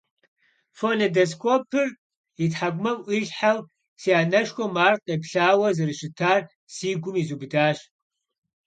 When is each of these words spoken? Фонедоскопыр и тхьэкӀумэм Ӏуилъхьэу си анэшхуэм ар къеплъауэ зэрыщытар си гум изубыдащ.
Фонедоскопыр 0.77 1.87
и 2.43 2.45
тхьэкӀумэм 2.51 2.97
Ӏуилъхьэу 3.05 3.59
си 4.01 4.09
анэшхуэм 4.21 4.73
ар 4.87 4.95
къеплъауэ 5.05 5.67
зэрыщытар 5.77 6.41
си 6.73 6.89
гум 7.01 7.15
изубыдащ. 7.21 7.77